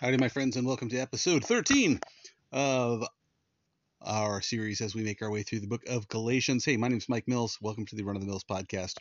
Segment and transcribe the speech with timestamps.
[0.00, 2.00] Howdy, my friends, and welcome to episode 13
[2.50, 3.04] of
[4.02, 6.64] our series as we make our way through the book of Galatians.
[6.64, 7.58] Hey, my name is Mike Mills.
[7.62, 8.96] Welcome to the Run of the Mills podcast.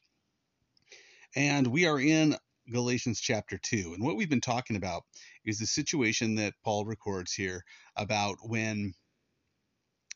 [1.36, 2.38] And we are in
[2.72, 3.96] Galatians chapter 2.
[3.96, 5.02] And what we've been talking about
[5.44, 7.64] is the situation that Paul records here
[7.96, 8.94] about when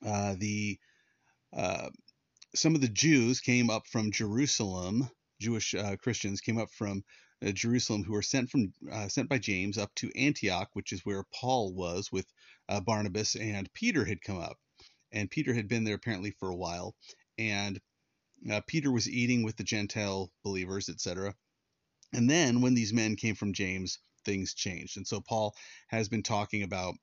[0.05, 0.77] uh, the
[1.51, 1.89] uh,
[2.55, 5.09] some of the Jews came up from Jerusalem,
[5.41, 7.03] Jewish uh, Christians came up from
[7.43, 11.23] Jerusalem who were sent from uh, sent by James up to Antioch, which is where
[11.33, 12.25] Paul was with
[12.69, 14.57] uh, Barnabas and Peter had come up,
[15.11, 16.95] and Peter had been there apparently for a while,
[17.37, 17.79] and
[18.51, 21.35] uh, Peter was eating with the Gentile believers, etc.
[22.13, 25.55] And then when these men came from James, things changed, and so Paul
[25.87, 26.95] has been talking about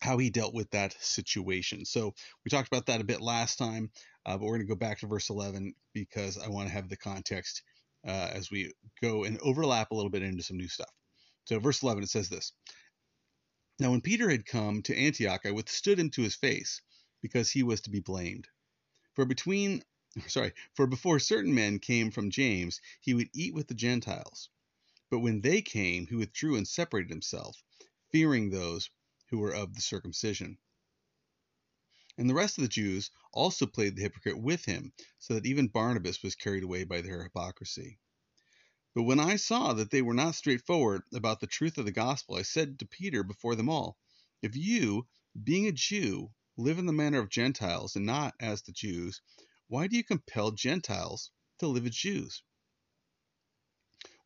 [0.00, 1.84] how he dealt with that situation.
[1.84, 2.14] So
[2.44, 3.90] we talked about that a bit last time,
[4.24, 6.88] uh, but we're going to go back to verse 11 because I want to have
[6.88, 7.62] the context
[8.06, 10.90] uh, as we go and overlap a little bit into some new stuff.
[11.44, 12.52] So, verse 11, it says this
[13.78, 16.80] Now, when Peter had come to Antioch, I withstood him to his face,
[17.22, 18.48] because he was to be blamed.
[19.14, 19.82] For between,
[20.26, 24.48] sorry, for before certain men came from James, he would eat with the Gentiles.
[25.10, 27.62] But when they came, he withdrew and separated himself,
[28.12, 28.90] fearing those
[29.30, 30.58] who were of the circumcision.
[32.18, 35.68] And the rest of the Jews also played the hypocrite with him, so that even
[35.68, 38.00] Barnabas was carried away by their hypocrisy.
[38.92, 42.34] But when I saw that they were not straightforward about the truth of the gospel,
[42.34, 43.96] I said to Peter before them all,
[44.42, 45.06] If you,
[45.44, 49.22] being a Jew, live in the manner of Gentiles and not as the Jews,
[49.68, 52.42] why do you compel Gentiles to live as Jews?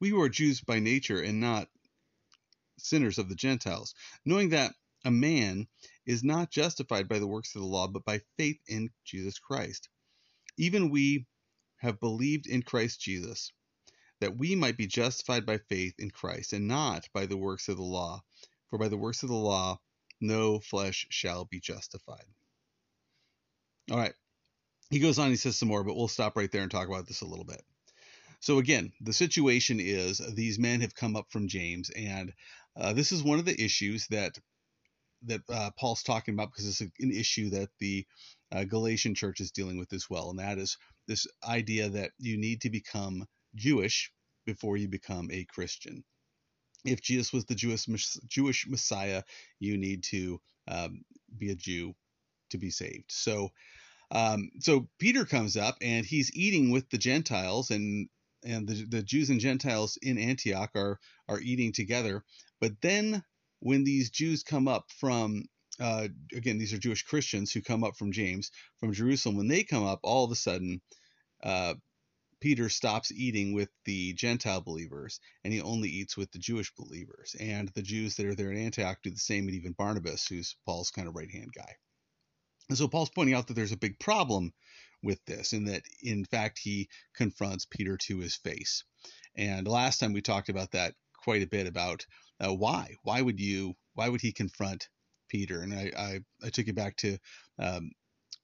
[0.01, 1.69] We who are Jews by nature and not
[2.79, 5.69] sinners of the Gentiles, knowing that a man
[6.07, 9.89] is not justified by the works of the law, but by faith in Jesus Christ.
[10.57, 11.27] Even we
[11.79, 13.53] have believed in Christ Jesus,
[14.21, 17.77] that we might be justified by faith in Christ, and not by the works of
[17.77, 18.23] the law.
[18.71, 19.81] For by the works of the law,
[20.21, 22.25] no flesh shall be justified.
[23.91, 24.15] All right.
[24.91, 27.07] He goes on, he says some more, but we'll stop right there and talk about
[27.07, 27.63] this a little bit.
[28.41, 32.33] So, again, the situation is these men have come up from James, and
[32.77, 34.39] uh, this is one of the issues that
[35.27, 38.07] that uh, Paul's talking about because it's an issue that the
[38.51, 42.37] uh, Galatian church is dealing with as well, and that is this idea that you
[42.37, 44.13] need to become Jewish
[44.47, 46.05] before you become a Christian.
[46.85, 47.87] If Jesus was the Jewish
[48.27, 49.23] Jewish Messiah,
[49.61, 51.03] you need to um,
[51.37, 51.95] be a Jew
[52.51, 53.11] to be saved.
[53.11, 53.51] So,
[54.11, 58.09] um, so Peter comes up and he's eating with the Gentiles, and
[58.45, 62.25] and the, the Jews and Gentiles in Antioch are are eating together.
[62.61, 63.25] But then
[63.63, 65.45] when these Jews come up from
[65.81, 69.37] uh, again, these are Jewish Christians who come up from James, from Jerusalem.
[69.37, 70.83] When they come up, all of a sudden,
[71.43, 71.75] uh,
[72.41, 77.35] Peter stops eating with the Gentile believers and he only eats with the Jewish believers.
[77.41, 80.57] And the Jews that are there in Antioch do the same, and even Barnabas, who's
[80.67, 81.77] Paul's kind of right hand guy.
[82.69, 84.53] And so Paul's pointing out that there's a big problem
[85.03, 88.85] with this, and that in fact he confronts Peter to his face.
[89.37, 92.07] And last time we talked about that quite a bit about
[92.41, 94.89] uh, why why would you why would he confront
[95.29, 95.61] Peter?
[95.63, 97.19] And I I, I took you back to
[97.59, 97.91] um,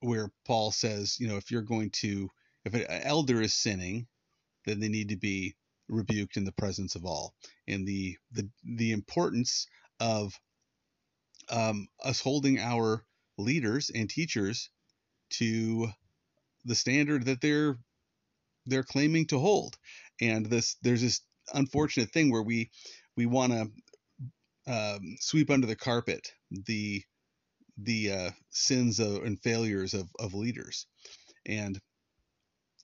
[0.01, 2.29] where Paul says, you know, if you're going to
[2.65, 4.07] if an elder is sinning,
[4.67, 5.55] then they need to be
[5.89, 7.35] rebuked in the presence of all.
[7.67, 9.67] And the the the importance
[10.01, 10.33] of
[11.51, 13.05] um, us holding our
[13.39, 14.71] leaders and teachers
[15.31, 15.89] to
[16.65, 17.79] the standard that they're
[18.67, 19.77] they're claiming to hold.
[20.21, 21.21] And this there's this
[21.55, 22.71] unfortunate thing where we
[23.17, 23.71] we want to
[24.73, 27.03] um, sweep under the carpet the
[27.79, 30.87] the uh, sins of, and failures of, of leaders.
[31.47, 31.81] And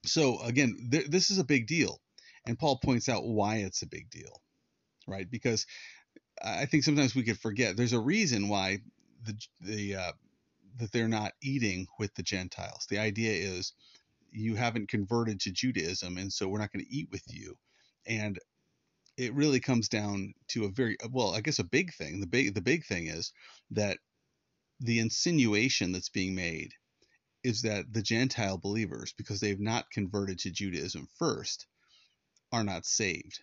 [0.07, 2.01] so again, th- this is a big deal,
[2.47, 4.41] and Paul points out why it's a big deal,
[5.09, 5.29] right?
[5.29, 5.67] Because
[6.43, 8.79] I think sometimes we could forget there's a reason why
[9.25, 10.13] the the uh,
[10.77, 12.87] that they're not eating with the Gentiles.
[12.89, 13.73] The idea is
[14.31, 17.57] you haven't converted to Judaism, and so we're not going to eat with you.
[18.07, 18.39] And
[19.17, 22.21] it really comes down to a very well, I guess a big thing.
[22.21, 23.33] The big the big thing is
[23.71, 23.99] that
[24.81, 26.73] the insinuation that's being made
[27.43, 31.67] is that the Gentile believers, because they've not converted to Judaism first,
[32.53, 33.41] are not saved.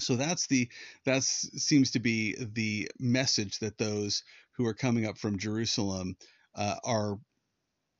[0.00, 0.68] So that's the
[1.04, 4.22] that seems to be the message that those
[4.56, 6.16] who are coming up from Jerusalem
[6.54, 7.18] uh, are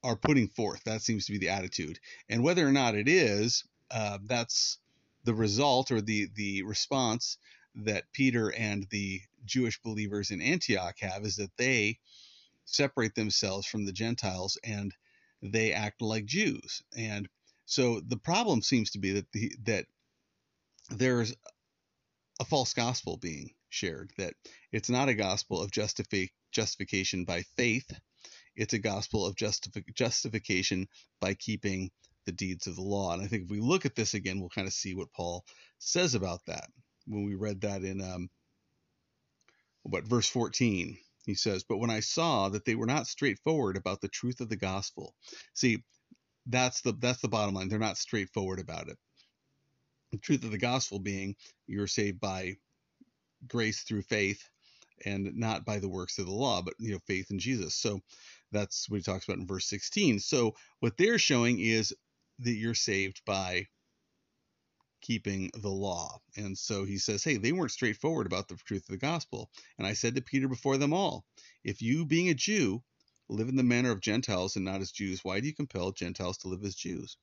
[0.02, 0.82] are putting forth.
[0.84, 1.98] That seems to be the attitude,
[2.28, 4.78] and whether or not it is, uh, that's
[5.24, 7.38] the result or the the response
[7.74, 11.98] that Peter and the Jewish believers in Antioch have is that they
[12.64, 14.94] separate themselves from the Gentiles and
[15.42, 16.82] they act like Jews.
[16.96, 17.28] And
[17.66, 19.86] so the problem seems to be that the that
[20.90, 21.34] there's
[22.40, 24.34] a false gospel being shared, that
[24.72, 27.90] it's not a gospel of justifi- justification by faith,
[28.56, 30.88] it's a gospel of justifi- justification
[31.20, 31.90] by keeping
[32.24, 33.12] the deeds of the law.
[33.12, 35.44] And I think if we look at this again, we'll kind of see what Paul
[35.78, 36.68] says about that.
[37.06, 38.30] When we read that in um,
[39.82, 40.96] what verse 14,
[41.26, 44.48] he says, "But when I saw that they were not straightforward about the truth of
[44.48, 45.14] the gospel,
[45.54, 45.82] see,
[46.46, 47.68] that's the that's the bottom line.
[47.68, 48.98] They're not straightforward about it.
[50.12, 51.36] The truth of the gospel being
[51.66, 52.56] you're saved by
[53.48, 54.48] grace through faith
[55.04, 57.74] and not by the works of the law, but you know, faith in Jesus.
[57.74, 58.00] So
[58.52, 60.20] that's what he talks about in verse 16.
[60.20, 61.94] So what they're showing is
[62.44, 63.66] that you're saved by
[65.00, 66.20] keeping the law.
[66.36, 69.50] And so he says, Hey, they weren't straightforward about the truth of the gospel.
[69.78, 71.24] And I said to Peter before them all,
[71.64, 72.82] If you, being a Jew,
[73.28, 76.38] live in the manner of Gentiles and not as Jews, why do you compel Gentiles
[76.38, 77.16] to live as Jews?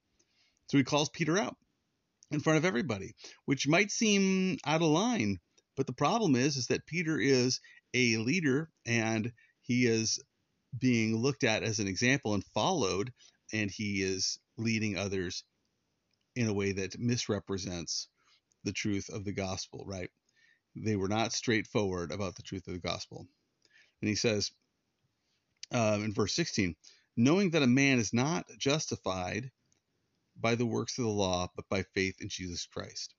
[0.68, 1.58] So he calls Peter out
[2.32, 5.40] in front of everybody, which might seem out of line.
[5.76, 7.60] But the problem is, is that Peter is
[7.94, 9.32] a leader and
[9.62, 10.20] he is
[10.78, 13.12] being looked at as an example and followed,
[13.54, 15.44] and he is leading others
[16.36, 18.08] in a way that misrepresents
[18.64, 20.10] the truth of the gospel, right?
[20.76, 23.28] They were not straightforward about the truth of the gospel.
[24.02, 24.52] And he says
[25.72, 26.76] um, in verse 16,
[27.18, 29.52] knowing that a man is not justified
[30.40, 33.14] by the works of the law, but by faith in Jesus Christ.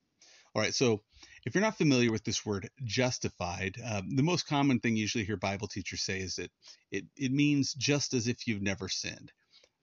[0.54, 1.02] All right, so
[1.44, 5.24] if you're not familiar with this word justified, um, the most common thing you usually
[5.24, 6.50] hear Bible teachers say is that
[6.90, 9.30] it, it means just as if you've never sinned.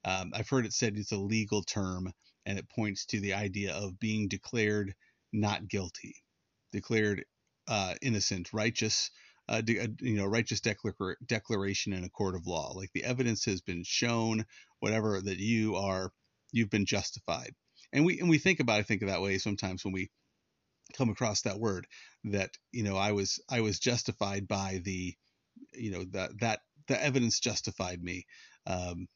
[0.05, 2.11] Um, I've heard it said it's a legal term
[2.45, 4.93] and it points to the idea of being declared
[5.33, 6.15] not guilty,
[6.71, 7.25] declared
[7.67, 9.11] uh, innocent, righteous,
[9.49, 12.71] uh, de- uh, you know, righteous declar- declaration in a court of law.
[12.73, 14.45] Like the evidence has been shown,
[14.79, 16.11] whatever that you are,
[16.51, 17.53] you've been justified.
[17.93, 20.09] And we and we think about it, think of that way sometimes when we
[20.97, 21.87] come across that word
[22.25, 25.15] that you know I was I was justified by the
[25.73, 28.25] you know that that the evidence justified me.
[28.65, 29.07] Um,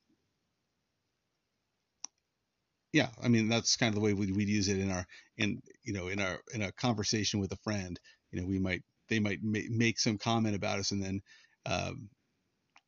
[2.93, 5.05] yeah, I mean that's kind of the way we'd, we'd use it in our
[5.37, 7.99] in you know in our in a conversation with a friend.
[8.31, 11.21] You know, we might they might ma- make some comment about us, and then
[11.65, 12.09] um,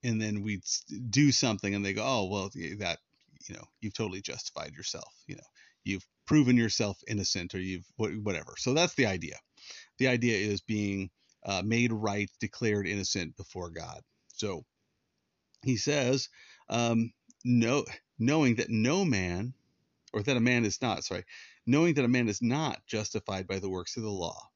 [0.03, 0.63] and then we'd
[1.09, 2.99] do something, and they go, oh well, that
[3.47, 5.13] you know you've totally justified yourself.
[5.27, 5.47] You know,
[5.83, 8.55] you've proven yourself innocent, or you've whatever.
[8.57, 9.37] So that's the idea.
[9.99, 11.09] The idea is being
[11.45, 14.01] uh, made right, declared innocent before God.
[14.35, 14.65] So
[15.63, 16.27] he says,
[16.69, 17.11] um,
[17.45, 17.85] no,
[18.19, 19.53] knowing that no man
[20.13, 21.25] or that a man is not, sorry,
[21.65, 24.49] knowing that a man is not justified by the works of the law.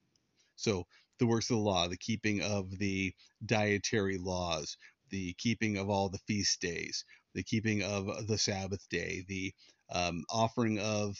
[0.55, 0.85] So
[1.19, 3.13] the works of the law, the keeping of the
[3.45, 4.77] dietary laws,
[5.09, 9.53] the keeping of all the feast days, the keeping of the Sabbath day, the
[9.91, 11.17] um, offering of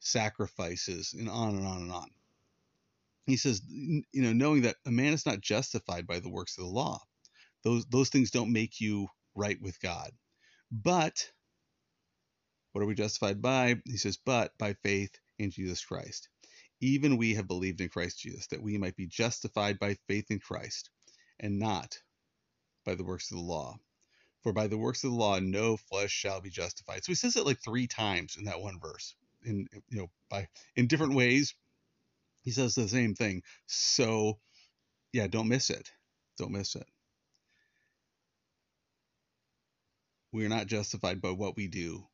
[0.00, 2.08] sacrifices, and on and on and on.
[3.26, 6.64] He says, you know, knowing that a man is not justified by the works of
[6.64, 7.00] the law,
[7.62, 10.10] those those things don't make you right with God.
[10.72, 11.30] But
[12.72, 13.76] what are we justified by?
[13.84, 16.28] He says, but by faith in Jesus Christ.
[16.80, 20.38] Even we have believed in Christ Jesus, that we might be justified by faith in
[20.38, 20.90] Christ,
[21.38, 21.98] and not
[22.84, 23.78] by the works of the law.
[24.42, 27.04] For by the works of the law, no flesh shall be justified.
[27.04, 29.14] So he says it like three times in that one verse.
[29.44, 31.54] In you know, by in different ways,
[32.42, 33.42] he says the same thing.
[33.66, 34.38] So
[35.12, 35.90] yeah, don't miss it.
[36.38, 36.86] Don't miss it.
[40.32, 42.06] We are not justified by what we do,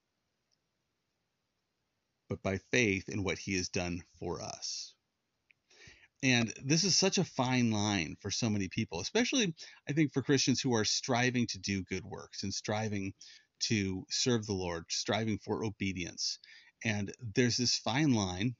[2.28, 4.94] but by faith in what he has done for us.
[6.22, 9.54] And this is such a fine line for so many people, especially
[9.88, 13.12] I think for Christians who are striving to do good works and striving
[13.60, 16.38] to serve the Lord, striving for obedience.
[16.84, 18.56] And there's this fine line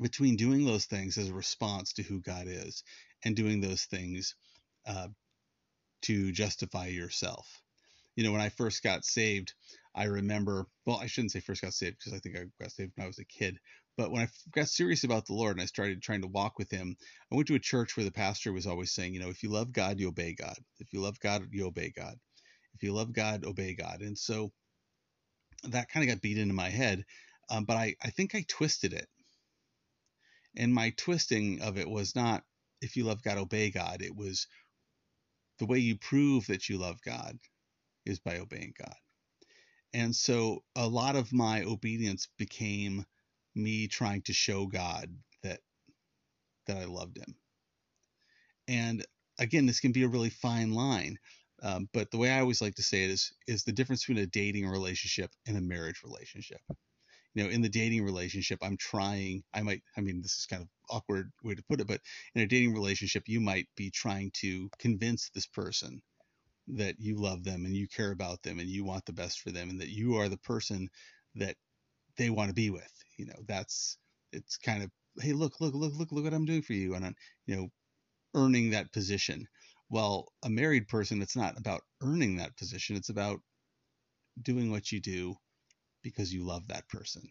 [0.00, 2.84] between doing those things as a response to who God is
[3.24, 4.36] and doing those things
[4.86, 5.08] uh,
[6.02, 7.62] to justify yourself.
[8.14, 9.54] You know, when I first got saved,
[9.98, 12.92] I remember, well, I shouldn't say first got saved because I think I got saved
[12.94, 13.58] when I was a kid.
[13.96, 16.70] But when I got serious about the Lord and I started trying to walk with
[16.70, 16.96] Him,
[17.32, 19.50] I went to a church where the pastor was always saying, you know, if you
[19.50, 20.56] love God, you obey God.
[20.78, 22.14] If you love God, you obey God.
[22.74, 24.00] If you love God, obey God.
[24.02, 24.52] And so
[25.64, 27.04] that kind of got beat into my head.
[27.50, 29.08] Um, but I, I think I twisted it.
[30.56, 32.44] And my twisting of it was not
[32.80, 34.00] if you love God, obey God.
[34.02, 34.46] It was
[35.58, 37.36] the way you prove that you love God
[38.06, 38.94] is by obeying God.
[39.94, 43.04] And so a lot of my obedience became
[43.54, 45.10] me trying to show God
[45.42, 45.60] that
[46.66, 47.34] that I loved him.
[48.68, 49.04] And
[49.38, 51.18] again, this can be a really fine line.
[51.62, 54.22] Um, but the way I always like to say it is is the difference between
[54.22, 56.60] a dating relationship and a marriage relationship.
[57.34, 60.62] You know in the dating relationship i'm trying i might i mean this is kind
[60.62, 62.00] of awkward way to put it but
[62.34, 66.02] in a dating relationship you might be trying to convince this person
[66.76, 69.50] that you love them and you care about them and you want the best for
[69.50, 70.88] them and that you are the person
[71.34, 71.56] that
[72.16, 73.98] they want to be with you know that's
[74.32, 77.06] it's kind of hey look look look look look what i'm doing for you and
[77.06, 77.14] I'm,
[77.46, 77.68] you know
[78.34, 79.46] earning that position.
[79.90, 83.40] Well a married person it's not about earning that position it's about
[84.42, 85.36] doing what you do
[86.02, 87.22] because you love that person.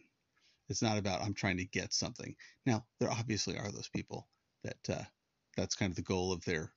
[0.68, 2.34] It's not about i'm trying to get something.
[2.66, 4.28] Now there obviously are those people
[4.64, 5.04] that uh,
[5.56, 6.72] that's kind of the goal of their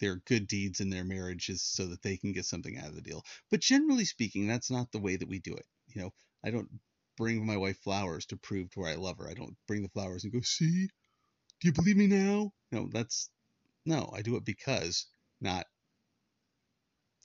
[0.00, 3.00] their good deeds in their marriages so that they can get something out of the
[3.00, 6.10] deal but generally speaking that's not the way that we do it you know
[6.44, 6.68] i don't
[7.18, 9.28] bring my wife flowers to prove to her I love her.
[9.28, 10.88] I don't bring the flowers and go, see,
[11.60, 12.52] do you believe me now?
[12.70, 13.28] No, that's
[13.84, 15.06] no, I do it because
[15.40, 15.66] not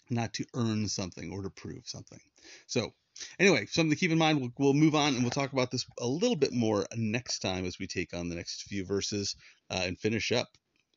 [0.09, 2.19] not to earn something or to prove something.
[2.65, 2.93] So
[3.39, 4.41] anyway, something to keep in mind.
[4.41, 7.65] We'll, we'll move on and we'll talk about this a little bit more next time
[7.65, 9.35] as we take on the next few verses
[9.69, 10.49] uh, and finish up.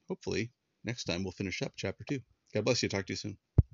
[0.08, 0.50] Hopefully,
[0.86, 2.20] next time we'll finish up chapter two.
[2.54, 2.88] God bless you.
[2.88, 3.38] Talk to you soon.